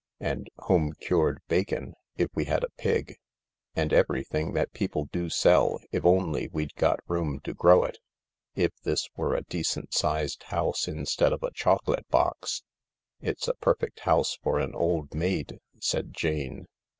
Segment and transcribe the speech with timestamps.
[0.19, 3.17] "And' Home Cured Bacon' if we had a pig."
[3.75, 7.99] "And everything that people do sell if only we'd got room to grow it—
[8.65, 12.63] if this were a decent sized house instead of a chocolate box."
[13.21, 16.65] "It's the perfect house for an old maid," said Jane.